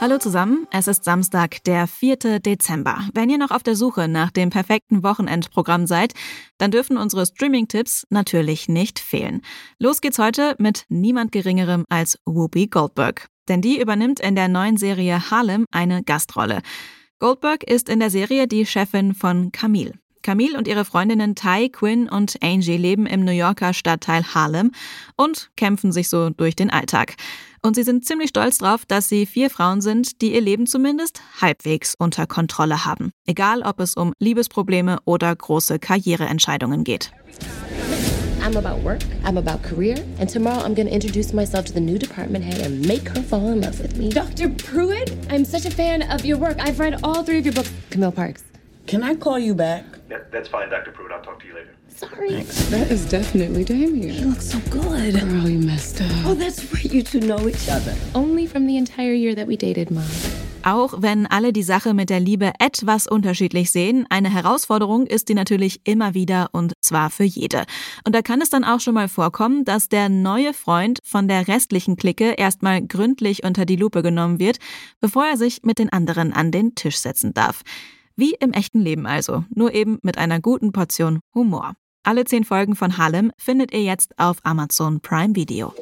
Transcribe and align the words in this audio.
Hallo 0.00 0.16
zusammen, 0.16 0.66
es 0.70 0.88
ist 0.88 1.04
Samstag, 1.04 1.62
der 1.64 1.86
4. 1.86 2.40
Dezember. 2.40 3.06
Wenn 3.12 3.28
ihr 3.28 3.36
noch 3.36 3.50
auf 3.50 3.62
der 3.62 3.76
Suche 3.76 4.08
nach 4.08 4.30
dem 4.30 4.48
perfekten 4.48 5.02
Wochenendprogramm 5.02 5.86
seid, 5.86 6.14
dann 6.56 6.70
dürfen 6.70 6.96
unsere 6.96 7.26
Streaming-Tipps 7.26 8.06
natürlich 8.08 8.66
nicht 8.66 8.98
fehlen. 8.98 9.42
Los 9.78 10.00
geht's 10.00 10.18
heute 10.18 10.54
mit 10.56 10.86
niemand 10.88 11.32
Geringerem 11.32 11.84
als 11.90 12.18
Whoopi 12.24 12.68
Goldberg. 12.68 13.28
Denn 13.50 13.60
die 13.60 13.78
übernimmt 13.78 14.20
in 14.20 14.36
der 14.36 14.48
neuen 14.48 14.78
Serie 14.78 15.30
Harlem 15.30 15.66
eine 15.70 16.02
Gastrolle. 16.02 16.62
Goldberg 17.18 17.62
ist 17.64 17.90
in 17.90 18.00
der 18.00 18.08
Serie 18.08 18.48
die 18.48 18.64
Chefin 18.64 19.12
von 19.12 19.52
Camille. 19.52 19.92
Camille 20.22 20.56
und 20.56 20.68
ihre 20.68 20.84
Freundinnen 20.84 21.34
Ty, 21.34 21.68
Quinn 21.70 22.08
und 22.08 22.36
Angie 22.42 22.76
leben 22.76 23.06
im 23.06 23.24
New 23.24 23.32
Yorker 23.32 23.72
Stadtteil 23.72 24.22
Harlem 24.34 24.72
und 25.16 25.50
kämpfen 25.56 25.92
sich 25.92 26.08
so 26.08 26.30
durch 26.30 26.56
den 26.56 26.70
Alltag. 26.70 27.16
Und 27.62 27.76
sie 27.76 27.82
sind 27.82 28.06
ziemlich 28.06 28.30
stolz 28.30 28.58
drauf, 28.58 28.86
dass 28.86 29.08
sie 29.08 29.26
vier 29.26 29.50
Frauen 29.50 29.80
sind, 29.80 30.22
die 30.22 30.34
ihr 30.34 30.40
Leben 30.40 30.66
zumindest 30.66 31.20
halbwegs 31.40 31.94
unter 31.98 32.26
Kontrolle 32.26 32.86
haben. 32.86 33.12
Egal, 33.26 33.62
ob 33.62 33.80
es 33.80 33.94
um 33.94 34.14
Liebesprobleme 34.18 34.98
oder 35.04 35.34
große 35.34 35.78
Karriereentscheidungen 35.78 36.84
geht. 36.84 37.12
I'm 38.42 38.56
about 38.56 38.82
work, 38.82 39.02
I'm 39.22 39.36
about 39.36 39.62
career, 39.62 39.96
and 40.18 40.28
tomorrow 40.28 40.64
I'm 40.64 40.74
gonna 40.74 40.90
introduce 40.90 41.34
myself 41.34 41.66
to 41.66 41.74
the 41.74 41.80
new 41.80 41.98
department 41.98 42.42
head 42.42 42.64
and 42.64 42.86
make 42.86 43.08
her 43.10 43.22
fall 43.22 43.52
in 43.52 43.60
love 43.60 43.78
with 43.80 43.96
me. 43.98 44.08
Dr. 44.08 44.48
Pruitt, 44.48 45.12
I'm 45.30 45.44
such 45.44 45.66
a 45.66 45.70
fan 45.70 46.02
of 46.10 46.24
your 46.24 46.38
work. 46.38 46.56
I've 46.58 46.80
read 46.80 46.98
all 47.04 47.22
three 47.22 47.38
of 47.38 47.44
your 47.44 47.54
books. 47.54 47.70
Camille 47.90 48.12
Parks. 48.12 48.42
Can 48.86 49.02
I 49.02 49.14
call 49.14 49.38
you 49.38 49.54
back? 49.54 49.84
That, 50.10 50.32
that's 50.32 50.48
fine, 50.48 50.68
Dr. 50.70 50.90
Pruitt. 50.90 51.12
I'll 51.12 51.22
talk 51.22 51.38
to 51.38 51.46
you 51.46 51.54
later. 51.54 51.70
Sorry. 51.86 52.42
That 52.70 52.90
is 52.90 53.08
definitely 53.08 53.62
Damien. 53.62 54.12
You 54.12 54.26
look 54.30 54.42
so 54.42 54.58
good. 54.68 55.14
Girl, 55.14 55.48
you 55.48 55.60
messed 55.60 56.00
up. 56.00 56.10
Oh, 56.26 56.34
that's 56.34 56.64
right. 56.74 56.92
You 56.92 57.04
two 57.04 57.20
know 57.20 57.48
each 57.48 57.68
other. 57.68 57.94
Only 58.12 58.48
from 58.48 58.66
the 58.66 58.76
entire 58.76 59.12
year 59.12 59.36
that 59.36 59.46
we 59.46 59.56
dated, 59.56 59.92
Mom. 59.92 60.02
Auch 60.64 61.00
wenn 61.00 61.26
alle 61.26 61.52
die 61.52 61.62
Sache 61.62 61.94
mit 61.94 62.10
der 62.10 62.18
Liebe 62.18 62.52
etwas 62.58 63.06
unterschiedlich 63.06 63.70
sehen, 63.70 64.04
eine 64.10 64.30
Herausforderung 64.34 65.06
ist 65.06 65.28
die 65.28 65.34
natürlich 65.34 65.80
immer 65.84 66.12
wieder 66.12 66.48
und 66.52 66.72
zwar 66.82 67.10
für 67.10 67.24
jede. 67.24 67.64
Und 68.04 68.14
da 68.14 68.20
kann 68.20 68.42
es 68.42 68.50
dann 68.50 68.64
auch 68.64 68.80
schon 68.80 68.94
mal 68.94 69.08
vorkommen, 69.08 69.64
dass 69.64 69.88
der 69.88 70.08
neue 70.08 70.52
Freund 70.52 70.98
von 71.04 71.28
der 71.28 71.46
restlichen 71.46 71.96
Clique 71.96 72.32
erstmal 72.32 72.84
gründlich 72.84 73.44
unter 73.44 73.64
die 73.64 73.76
Lupe 73.76 74.02
genommen 74.02 74.40
wird, 74.40 74.58
bevor 75.00 75.24
er 75.24 75.36
sich 75.36 75.62
mit 75.62 75.78
den 75.78 75.92
anderen 75.92 76.32
an 76.32 76.50
den 76.50 76.74
Tisch 76.74 76.98
setzen 76.98 77.32
darf. 77.32 77.62
Wie 78.20 78.34
im 78.38 78.52
echten 78.52 78.80
Leben 78.80 79.06
also, 79.06 79.44
nur 79.48 79.72
eben 79.72 79.98
mit 80.02 80.18
einer 80.18 80.40
guten 80.40 80.72
Portion 80.72 81.20
Humor. 81.34 81.72
Alle 82.02 82.26
zehn 82.26 82.44
Folgen 82.44 82.76
von 82.76 82.98
Harlem 82.98 83.32
findet 83.38 83.72
ihr 83.72 83.82
jetzt 83.82 84.12
auf 84.18 84.40
Amazon 84.42 85.00
Prime 85.00 85.34
Video. 85.34 85.72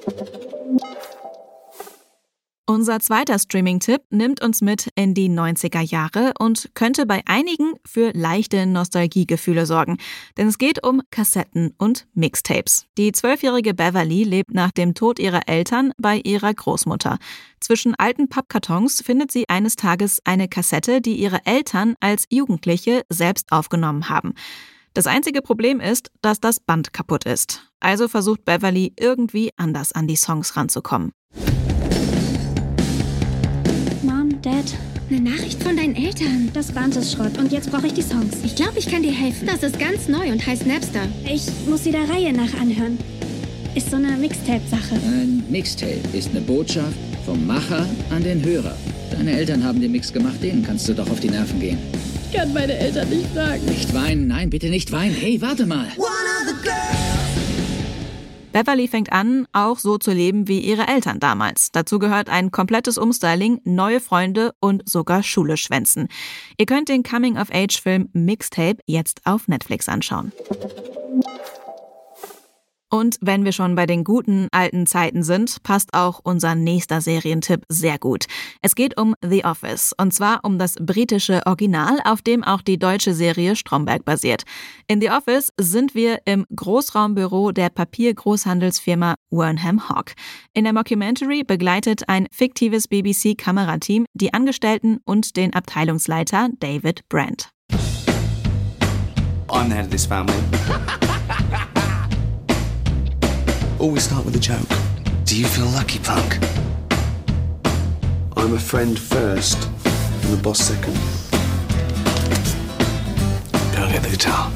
Unser 2.70 3.00
zweiter 3.00 3.38
Streaming-Tipp 3.38 4.02
nimmt 4.10 4.42
uns 4.42 4.60
mit 4.60 4.90
in 4.94 5.14
die 5.14 5.30
90er 5.30 5.80
Jahre 5.80 6.34
und 6.38 6.68
könnte 6.74 7.06
bei 7.06 7.22
einigen 7.24 7.72
für 7.86 8.10
leichte 8.12 8.66
Nostalgiegefühle 8.66 9.64
sorgen. 9.64 9.96
Denn 10.36 10.48
es 10.48 10.58
geht 10.58 10.86
um 10.86 11.00
Kassetten 11.10 11.72
und 11.78 12.06
Mixtapes. 12.12 12.84
Die 12.98 13.12
zwölfjährige 13.12 13.72
Beverly 13.72 14.22
lebt 14.22 14.52
nach 14.52 14.70
dem 14.70 14.92
Tod 14.92 15.18
ihrer 15.18 15.48
Eltern 15.48 15.92
bei 15.96 16.18
ihrer 16.18 16.52
Großmutter. 16.52 17.16
Zwischen 17.58 17.94
alten 17.94 18.28
Pappkartons 18.28 19.00
findet 19.00 19.32
sie 19.32 19.48
eines 19.48 19.76
Tages 19.76 20.20
eine 20.24 20.46
Kassette, 20.46 21.00
die 21.00 21.14
ihre 21.14 21.46
Eltern 21.46 21.94
als 22.00 22.26
Jugendliche 22.28 23.00
selbst 23.08 23.50
aufgenommen 23.50 24.10
haben. 24.10 24.34
Das 24.92 25.06
einzige 25.06 25.40
Problem 25.40 25.80
ist, 25.80 26.10
dass 26.20 26.38
das 26.38 26.60
Band 26.60 26.92
kaputt 26.92 27.24
ist. 27.24 27.72
Also 27.80 28.08
versucht 28.08 28.44
Beverly 28.44 28.92
irgendwie 29.00 29.52
anders 29.56 29.92
an 29.92 30.06
die 30.06 30.16
Songs 30.16 30.54
ranzukommen. 30.54 31.12
Dad, 34.42 34.64
eine 35.10 35.20
Nachricht 35.20 35.62
von 35.62 35.76
deinen 35.76 35.96
Eltern. 35.96 36.50
Das 36.54 36.70
Band 36.70 36.94
ist 36.96 37.12
Schrott 37.12 37.36
und 37.38 37.50
jetzt 37.50 37.70
brauche 37.70 37.88
ich 37.88 37.94
die 37.94 38.02
Songs. 38.02 38.36
Ich 38.44 38.54
glaube, 38.54 38.78
ich 38.78 38.88
kann 38.88 39.02
dir 39.02 39.12
helfen. 39.12 39.46
Das 39.46 39.62
ist 39.62 39.78
ganz 39.78 40.08
neu 40.08 40.30
und 40.30 40.46
heißt 40.46 40.66
Napster. 40.66 41.08
Ich 41.24 41.42
muss 41.68 41.84
sie 41.84 41.90
der 41.90 42.08
Reihe 42.08 42.32
nach 42.32 42.54
anhören. 42.60 42.98
Ist 43.74 43.90
so 43.90 43.96
eine 43.96 44.16
Mixtape-Sache. 44.16 44.94
Ein 44.94 45.42
Mixtape 45.50 46.00
ist 46.12 46.30
eine 46.30 46.40
Botschaft 46.40 46.96
vom 47.26 47.46
Macher 47.46 47.86
an 48.10 48.22
den 48.22 48.44
Hörer. 48.44 48.76
Deine 49.10 49.32
Eltern 49.32 49.64
haben 49.64 49.80
den 49.80 49.92
Mix 49.92 50.12
gemacht, 50.12 50.42
denen 50.42 50.64
kannst 50.64 50.88
du 50.88 50.94
doch 50.94 51.10
auf 51.10 51.20
die 51.20 51.30
Nerven 51.30 51.58
gehen. 51.58 51.78
Ich 52.30 52.36
kann 52.36 52.52
meine 52.52 52.74
Eltern 52.74 53.08
nicht 53.08 53.34
sagen. 53.34 53.64
Nicht 53.66 53.92
weinen, 53.94 54.28
nein, 54.28 54.50
bitte 54.50 54.68
nicht 54.68 54.92
weinen. 54.92 55.14
Hey, 55.14 55.40
warte 55.40 55.66
mal. 55.66 55.88
Beverly 58.58 58.88
fängt 58.88 59.12
an, 59.12 59.46
auch 59.52 59.78
so 59.78 59.98
zu 59.98 60.10
leben 60.10 60.48
wie 60.48 60.58
ihre 60.58 60.88
Eltern 60.88 61.20
damals. 61.20 61.70
Dazu 61.70 62.00
gehört 62.00 62.28
ein 62.28 62.50
komplettes 62.50 62.98
Umstyling, 62.98 63.60
neue 63.62 64.00
Freunde 64.00 64.52
und 64.58 64.88
sogar 64.88 65.22
Schule 65.22 65.56
schwänzen. 65.56 66.08
Ihr 66.56 66.66
könnt 66.66 66.88
den 66.88 67.04
Coming-of-Age-Film 67.04 68.08
Mixtape 68.14 68.78
jetzt 68.84 69.20
auf 69.26 69.46
Netflix 69.46 69.88
anschauen. 69.88 70.32
Und 72.90 73.16
wenn 73.20 73.44
wir 73.44 73.52
schon 73.52 73.74
bei 73.74 73.86
den 73.86 74.02
guten 74.02 74.48
alten 74.50 74.86
Zeiten 74.86 75.22
sind, 75.22 75.62
passt 75.62 75.92
auch 75.92 76.20
unser 76.22 76.54
nächster 76.54 77.00
Serientipp 77.00 77.64
sehr 77.68 77.98
gut. 77.98 78.24
Es 78.62 78.74
geht 78.74 78.98
um 78.98 79.14
The 79.22 79.44
Office 79.44 79.94
und 80.00 80.14
zwar 80.14 80.40
um 80.42 80.58
das 80.58 80.76
britische 80.76 81.42
Original, 81.46 81.98
auf 82.04 82.22
dem 82.22 82.42
auch 82.42 82.62
die 82.62 82.78
deutsche 82.78 83.12
Serie 83.12 83.56
Stromberg 83.56 84.04
basiert. 84.04 84.44
In 84.86 85.00
The 85.00 85.10
Office 85.10 85.52
sind 85.58 85.94
wir 85.94 86.20
im 86.24 86.46
Großraumbüro 86.54 87.52
der 87.52 87.68
Papiergroßhandelsfirma 87.68 89.16
Wernham 89.30 89.88
Hawk. 89.90 90.12
In 90.54 90.64
der 90.64 90.72
Mockumentary 90.72 91.44
begleitet 91.44 92.08
ein 92.08 92.26
fiktives 92.32 92.88
BBC-Kamerateam 92.88 94.06
die 94.14 94.32
Angestellten 94.32 94.98
und 95.04 95.36
den 95.36 95.52
Abteilungsleiter 95.52 96.48
David 96.58 97.06
Brandt. 97.08 97.50
I'm 99.50 99.68
the 99.68 99.74
head 99.74 99.84
of 99.84 99.90
this 99.90 100.06
family. 100.06 100.36
Always 103.80 104.02
start 104.02 104.24
with 104.24 104.34
a 104.34 104.40
joke. 104.40 104.68
Do 105.24 105.38
you 105.38 105.46
feel 105.46 105.66
lucky, 105.66 106.00
punk? 106.00 106.38
I'm 108.36 108.54
a 108.54 108.58
friend 108.58 108.98
first, 108.98 109.68
and 109.84 110.32
the 110.32 110.40
boss 110.42 110.58
second. 110.58 110.94
Go 113.72 113.84
and 113.84 113.92
get 113.92 114.02
the 114.02 114.10
guitar. 114.10 114.50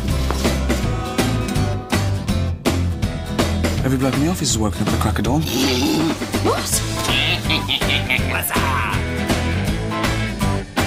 Every 3.85 3.97
bloke 3.97 4.15
in 4.15 4.25
the 4.25 4.29
office 4.29 4.51
is 4.51 4.59
woken 4.59 4.83
up 4.83 4.89
at 4.89 4.95
the 4.95 5.01
crack 5.01 5.19
of 5.19 5.25
dawn. 5.25 5.43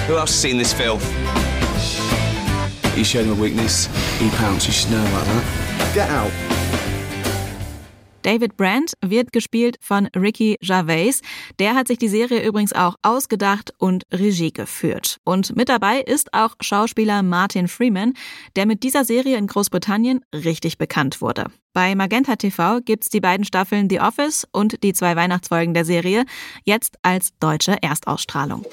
Who 0.06 0.16
else 0.18 0.30
has 0.30 0.38
seen 0.38 0.58
this 0.58 0.74
filth? 0.74 1.04
You 2.98 3.04
showed 3.04 3.24
him 3.24 3.32
a 3.32 3.40
weakness. 3.40 3.86
He 4.18 4.28
pounced. 4.28 4.66
You 4.66 4.74
should 4.74 4.90
know 4.90 5.00
about 5.00 5.24
that. 5.24 5.92
Get 5.94 6.10
out. 6.10 6.55
David 8.26 8.56
Brandt 8.56 8.94
wird 9.00 9.32
gespielt 9.32 9.76
von 9.80 10.08
Ricky 10.08 10.56
Gervais. 10.60 11.20
Der 11.60 11.76
hat 11.76 11.86
sich 11.86 11.98
die 11.98 12.08
Serie 12.08 12.44
übrigens 12.44 12.72
auch 12.72 12.96
ausgedacht 13.02 13.72
und 13.78 14.02
Regie 14.12 14.52
geführt. 14.52 15.18
Und 15.22 15.54
mit 15.54 15.68
dabei 15.68 16.00
ist 16.00 16.34
auch 16.34 16.56
Schauspieler 16.60 17.22
Martin 17.22 17.68
Freeman, 17.68 18.14
der 18.56 18.66
mit 18.66 18.82
dieser 18.82 19.04
Serie 19.04 19.36
in 19.36 19.46
Großbritannien 19.46 20.24
richtig 20.34 20.76
bekannt 20.76 21.20
wurde. 21.20 21.44
Bei 21.72 21.94
Magenta 21.94 22.34
TV 22.34 22.80
gibt's 22.80 23.10
die 23.10 23.20
beiden 23.20 23.44
Staffeln 23.44 23.88
The 23.88 24.00
Office 24.00 24.44
und 24.50 24.82
die 24.82 24.92
zwei 24.92 25.14
Weihnachtsfolgen 25.14 25.72
der 25.72 25.84
Serie 25.84 26.24
jetzt 26.64 26.96
als 27.02 27.30
deutsche 27.38 27.80
Erstausstrahlung. 27.80 28.66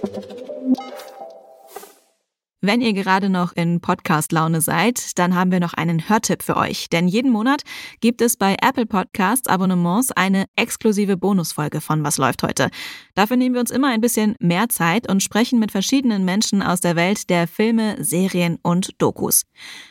Wenn 2.66 2.80
ihr 2.80 2.94
gerade 2.94 3.30
noch 3.30 3.52
in 3.52 3.82
Podcast-Laune 3.82 4.62
seid, 4.62 5.20
dann 5.20 5.36
haben 5.36 5.52
wir 5.52 5.60
noch 5.60 5.74
einen 5.74 6.08
Hörtipp 6.08 6.42
für 6.42 6.56
euch. 6.56 6.88
Denn 6.88 7.10
jeden 7.10 7.30
Monat 7.30 7.64
gibt 8.00 8.22
es 8.22 8.38
bei 8.38 8.56
Apple 8.62 8.86
Podcasts 8.86 9.50
Abonnements 9.50 10.14
eine 10.14 10.46
exklusive 10.56 11.18
Bonusfolge 11.18 11.82
von 11.82 12.06
Was 12.06 12.18
läuft 12.18 12.42
heute. 12.42 12.70
Dafür 13.16 13.36
nehmen 13.36 13.54
wir 13.54 13.60
uns 13.60 13.70
immer 13.70 13.90
ein 13.90 14.00
bisschen 14.00 14.38
mehr 14.40 14.70
Zeit 14.70 15.12
und 15.12 15.22
sprechen 15.22 15.60
mit 15.60 15.74
verschiedenen 15.74 16.24
Menschen 16.24 16.62
aus 16.62 16.80
der 16.80 16.96
Welt 16.96 17.30
der 17.30 17.50
Filme, 17.50 18.02
Serien 18.02 18.58
und 18.64 18.92
Dokus. 18.98 19.44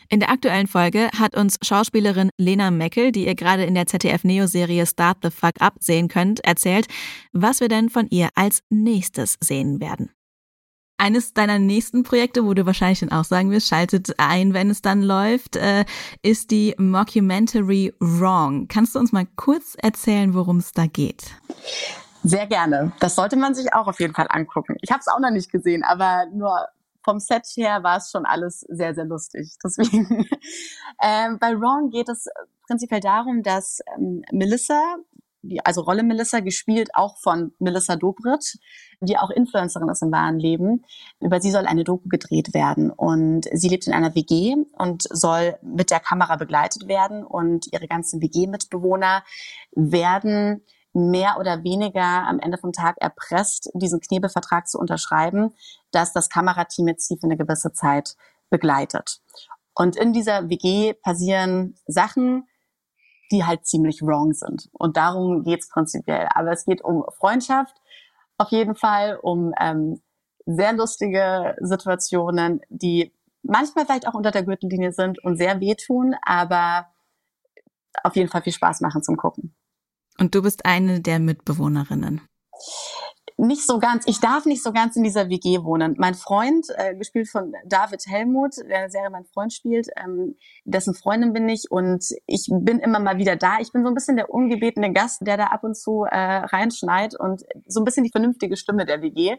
In 0.09 0.19
der 0.19 0.31
aktuellen 0.31 0.65
Folge 0.65 1.11
hat 1.15 1.37
uns 1.37 1.59
Schauspielerin 1.61 2.31
Lena 2.39 2.71
Meckel, 2.71 3.11
die 3.11 3.27
ihr 3.27 3.35
gerade 3.35 3.65
in 3.65 3.75
der 3.75 3.85
ZDF-Neo-Serie 3.85 4.87
Start 4.87 5.19
the 5.21 5.29
Fuck 5.29 5.61
Up 5.61 5.75
sehen 5.79 6.07
könnt, 6.07 6.43
erzählt, 6.43 6.87
was 7.33 7.59
wir 7.59 7.67
denn 7.67 7.91
von 7.91 8.07
ihr 8.09 8.29
als 8.33 8.63
nächstes 8.71 9.37
sehen 9.39 9.79
werden. 9.79 10.09
Eines 11.03 11.33
deiner 11.33 11.59
nächsten 11.59 12.03
Projekte, 12.03 12.45
wo 12.45 12.53
du 12.53 12.65
wahrscheinlich 12.65 13.01
dann 13.01 13.11
auch 13.11 13.25
sagen 13.25 13.51
wirst, 13.51 13.67
schaltet 13.67 14.13
ein, 14.19 14.53
wenn 14.53 14.69
es 14.69 14.81
dann 14.81 15.01
läuft, 15.01 15.57
äh, 15.57 15.83
ist 16.21 16.49
die 16.49 16.75
Mockumentary 16.77 17.93
Wrong. 17.99 18.69
Kannst 18.69 18.95
du 18.95 18.99
uns 18.99 19.11
mal 19.11 19.27
kurz 19.35 19.75
erzählen, 19.75 20.33
worum 20.33 20.59
es 20.59 20.71
da 20.71 20.85
geht? 20.85 21.25
Sehr 22.23 22.47
gerne. 22.47 22.93
Das 23.01 23.15
sollte 23.15 23.35
man 23.35 23.53
sich 23.53 23.73
auch 23.73 23.87
auf 23.87 23.99
jeden 23.99 24.13
Fall 24.13 24.27
angucken. 24.29 24.77
Ich 24.79 24.91
habe 24.91 25.01
es 25.01 25.09
auch 25.09 25.19
noch 25.19 25.31
nicht 25.31 25.51
gesehen, 25.51 25.83
aber 25.83 26.25
nur 26.33 26.67
vom 27.03 27.19
Set 27.19 27.47
her 27.57 27.83
war 27.83 27.97
es 27.97 28.09
schon 28.09 28.25
alles 28.25 28.61
sehr, 28.69 28.95
sehr 28.95 29.03
lustig. 29.03 29.57
Deswegen. 29.63 30.25
ähm, 31.03 31.37
bei 31.37 31.59
Wrong 31.59 31.89
geht 31.89 32.07
es 32.07 32.29
prinzipiell 32.65 33.01
darum, 33.01 33.43
dass 33.43 33.81
ähm, 33.97 34.23
Melissa, 34.31 34.95
die, 35.43 35.63
also 35.63 35.81
Rolle 35.81 36.03
Melissa, 36.03 36.39
gespielt 36.39 36.89
auch 36.93 37.17
von 37.19 37.53
Melissa 37.59 37.95
Dobrit, 37.95 38.57
die 39.01 39.17
auch 39.17 39.29
Influencerin 39.29 39.89
ist 39.89 40.01
im 40.01 40.11
wahren 40.11 40.39
Leben. 40.39 40.83
Über 41.19 41.41
sie 41.41 41.51
soll 41.51 41.67
eine 41.67 41.83
Doku 41.83 42.07
gedreht 42.09 42.53
werden. 42.53 42.89
Und 42.89 43.47
sie 43.51 43.69
lebt 43.69 43.85
in 43.85 43.93
einer 43.93 44.15
WG 44.15 44.55
und 44.77 45.03
soll 45.09 45.57
mit 45.61 45.91
der 45.91 45.99
Kamera 45.99 46.37
begleitet 46.37 46.87
werden. 46.87 47.23
Und 47.25 47.67
ihre 47.71 47.87
ganzen 47.87 48.21
WG-Mitbewohner 48.21 49.23
werden 49.73 50.63
mehr 50.93 51.37
oder 51.39 51.63
weniger 51.63 52.27
am 52.27 52.39
Ende 52.39 52.57
vom 52.57 52.71
Tag 52.71 52.97
erpresst, 52.99 53.69
diesen 53.73 53.99
Knebelvertrag 53.99 54.67
zu 54.67 54.79
unterschreiben, 54.79 55.53
dass 55.91 56.13
das 56.13 56.29
Kamerateam 56.29 56.87
jetzt 56.87 57.07
sie 57.07 57.17
für 57.17 57.25
eine 57.25 57.37
gewisse 57.37 57.73
Zeit 57.73 58.15
begleitet. 58.49 59.19
Und 59.75 59.95
in 59.95 60.13
dieser 60.13 60.49
WG 60.49 60.93
passieren 60.93 61.75
Sachen, 61.87 62.47
die 63.31 63.45
halt 63.45 63.65
ziemlich 63.65 64.01
wrong 64.01 64.33
sind. 64.33 64.69
Und 64.73 64.97
darum 64.97 65.43
geht's 65.43 65.69
prinzipiell. 65.69 66.27
Aber 66.33 66.51
es 66.51 66.65
geht 66.65 66.83
um 66.83 67.05
Freundschaft, 67.17 67.75
auf 68.37 68.49
jeden 68.49 68.75
Fall, 68.75 69.17
um 69.21 69.53
ähm, 69.59 70.01
sehr 70.45 70.73
lustige 70.73 71.55
Situationen, 71.59 72.61
die 72.69 73.13
manchmal 73.43 73.85
vielleicht 73.85 74.07
auch 74.07 74.13
unter 74.13 74.31
der 74.31 74.43
Gürtellinie 74.43 74.91
sind 74.91 75.23
und 75.23 75.37
sehr 75.37 75.59
wehtun, 75.59 76.15
aber 76.23 76.87
auf 78.03 78.15
jeden 78.15 78.29
Fall 78.29 78.41
viel 78.41 78.53
Spaß 78.53 78.81
machen 78.81 79.03
zum 79.03 79.17
Gucken. 79.17 79.55
Und 80.19 80.35
du 80.35 80.41
bist 80.41 80.65
eine 80.65 81.01
der 81.01 81.19
Mitbewohnerinnen 81.19 82.21
nicht 83.37 83.65
so 83.65 83.79
ganz, 83.79 84.05
ich 84.07 84.19
darf 84.19 84.45
nicht 84.45 84.63
so 84.63 84.71
ganz 84.71 84.95
in 84.95 85.03
dieser 85.03 85.29
WG 85.29 85.63
wohnen. 85.63 85.95
Mein 85.97 86.13
Freund, 86.13 86.67
äh, 86.75 86.95
gespielt 86.95 87.29
von 87.29 87.53
David 87.65 88.05
Helmut, 88.07 88.55
der 88.57 88.79
eine 88.79 88.89
Serie 88.89 89.09
mein 89.09 89.25
Freund 89.25 89.53
spielt, 89.53 89.87
ähm, 89.97 90.35
dessen 90.65 90.93
Freundin 90.93 91.33
bin 91.33 91.49
ich 91.49 91.71
und 91.71 92.05
ich 92.27 92.49
bin 92.51 92.79
immer 92.79 92.99
mal 92.99 93.17
wieder 93.17 93.35
da. 93.35 93.59
Ich 93.59 93.71
bin 93.71 93.83
so 93.83 93.89
ein 93.89 93.95
bisschen 93.95 94.15
der 94.15 94.29
ungebetene 94.29 94.93
Gast, 94.93 95.19
der 95.21 95.37
da 95.37 95.47
ab 95.47 95.63
und 95.63 95.75
zu 95.75 96.03
äh, 96.03 96.17
reinschneit 96.17 97.19
und 97.19 97.43
so 97.67 97.81
ein 97.81 97.85
bisschen 97.85 98.03
die 98.03 98.11
vernünftige 98.11 98.57
Stimme 98.57 98.85
der 98.85 99.01
WG. 99.01 99.37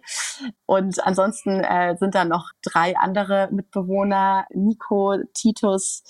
Und 0.66 1.04
ansonsten 1.04 1.60
äh, 1.60 1.96
sind 1.98 2.14
da 2.14 2.24
noch 2.24 2.50
drei 2.62 2.96
andere 2.96 3.48
Mitbewohner, 3.52 4.46
Nico, 4.52 5.16
Titus 5.34 6.02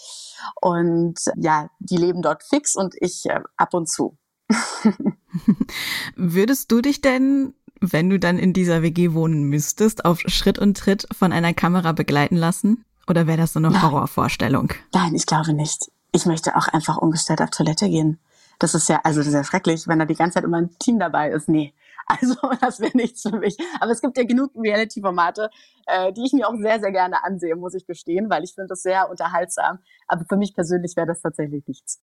und 0.60 1.18
ja, 1.36 1.68
die 1.78 1.96
leben 1.96 2.22
dort 2.22 2.42
fix 2.42 2.76
und 2.76 2.94
ich 3.00 3.26
äh, 3.26 3.40
ab 3.56 3.74
und 3.74 3.88
zu. 3.88 4.16
Würdest 6.16 6.70
du 6.70 6.80
dich 6.80 7.00
denn 7.00 7.54
wenn 7.92 8.10
du 8.10 8.18
dann 8.18 8.38
in 8.38 8.52
dieser 8.52 8.82
WG 8.82 9.12
wohnen 9.12 9.44
müsstest, 9.44 10.04
auf 10.04 10.20
Schritt 10.20 10.58
und 10.58 10.76
Tritt 10.76 11.06
von 11.12 11.32
einer 11.32 11.54
Kamera 11.54 11.92
begleiten 11.92 12.36
lassen? 12.36 12.84
Oder 13.06 13.26
wäre 13.26 13.38
das 13.38 13.52
so 13.52 13.58
eine 13.58 13.70
Nein. 13.70 13.82
Horrorvorstellung? 13.82 14.72
Nein, 14.92 15.14
ich 15.14 15.26
glaube 15.26 15.52
nicht. 15.52 15.90
Ich 16.12 16.26
möchte 16.26 16.56
auch 16.56 16.68
einfach 16.68 16.96
ungestellt 16.96 17.42
auf 17.42 17.50
Toilette 17.50 17.88
gehen. 17.88 18.18
Das 18.58 18.74
ist 18.74 18.88
ja, 18.88 19.00
also 19.04 19.20
das 19.20 19.28
ist 19.28 19.34
ja 19.34 19.44
schrecklich, 19.44 19.88
wenn 19.88 19.98
da 19.98 20.04
die 20.04 20.14
ganze 20.14 20.34
Zeit 20.34 20.44
immer 20.44 20.58
ein 20.58 20.78
Team 20.78 20.98
dabei 20.98 21.30
ist. 21.30 21.48
Nee. 21.48 21.74
Also 22.06 22.34
das 22.60 22.80
wäre 22.80 22.94
nichts 22.94 23.22
für 23.22 23.38
mich. 23.38 23.56
Aber 23.80 23.90
es 23.90 24.02
gibt 24.02 24.18
ja 24.18 24.24
genug 24.24 24.50
Reality-Formate, 24.54 25.48
äh, 25.86 26.12
die 26.12 26.26
ich 26.26 26.34
mir 26.34 26.46
auch 26.46 26.54
sehr, 26.54 26.78
sehr 26.78 26.92
gerne 26.92 27.24
ansehe, 27.24 27.56
muss 27.56 27.72
ich 27.72 27.86
gestehen, 27.86 28.28
weil 28.28 28.44
ich 28.44 28.52
finde 28.52 28.68
das 28.68 28.82
sehr 28.82 29.08
unterhaltsam. 29.08 29.78
Aber 30.06 30.26
für 30.28 30.36
mich 30.36 30.54
persönlich 30.54 30.96
wäre 30.96 31.06
das 31.06 31.22
tatsächlich 31.22 31.66
nichts. 31.66 32.02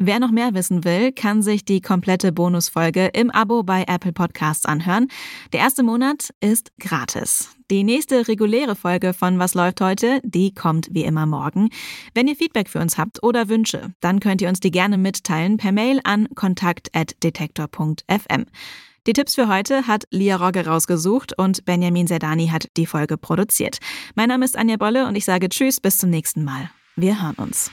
Wer 0.00 0.20
noch 0.20 0.30
mehr 0.30 0.54
wissen 0.54 0.84
will, 0.84 1.10
kann 1.10 1.42
sich 1.42 1.64
die 1.64 1.80
komplette 1.80 2.30
Bonusfolge 2.30 3.10
im 3.14 3.32
Abo 3.32 3.64
bei 3.64 3.82
Apple 3.88 4.12
Podcasts 4.12 4.64
anhören. 4.64 5.08
Der 5.52 5.58
erste 5.58 5.82
Monat 5.82 6.32
ist 6.40 6.70
gratis. 6.78 7.50
Die 7.68 7.82
nächste 7.82 8.28
reguläre 8.28 8.76
Folge 8.76 9.12
von 9.12 9.40
Was 9.40 9.54
läuft 9.54 9.80
heute, 9.80 10.20
die 10.22 10.54
kommt 10.54 10.86
wie 10.92 11.02
immer 11.02 11.26
morgen. 11.26 11.70
Wenn 12.14 12.28
ihr 12.28 12.36
Feedback 12.36 12.68
für 12.68 12.78
uns 12.78 12.96
habt 12.96 13.24
oder 13.24 13.48
Wünsche, 13.48 13.92
dann 14.00 14.20
könnt 14.20 14.40
ihr 14.40 14.48
uns 14.48 14.60
die 14.60 14.70
gerne 14.70 14.98
mitteilen 14.98 15.56
per 15.56 15.72
Mail 15.72 15.98
an 16.04 16.28
kontakt@detektor.fm. 16.32 18.44
Die 19.08 19.14
Tipps 19.14 19.34
für 19.34 19.48
heute 19.48 19.88
hat 19.88 20.04
Lia 20.10 20.36
Rogge 20.36 20.64
rausgesucht 20.64 21.36
und 21.36 21.64
Benjamin 21.64 22.06
Zerdani 22.06 22.46
hat 22.48 22.68
die 22.76 22.86
Folge 22.86 23.16
produziert. 23.16 23.78
Mein 24.14 24.28
Name 24.28 24.44
ist 24.44 24.56
Anja 24.56 24.76
Bolle 24.76 25.08
und 25.08 25.16
ich 25.16 25.24
sage 25.24 25.48
Tschüss, 25.48 25.80
bis 25.80 25.98
zum 25.98 26.10
nächsten 26.10 26.44
Mal. 26.44 26.70
Wir 26.94 27.20
hören 27.20 27.34
uns. 27.36 27.72